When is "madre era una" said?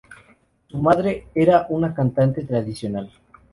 0.81-1.93